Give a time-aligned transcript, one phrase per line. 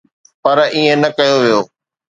[0.43, 1.59] پر ائين نه ڪيو ويو.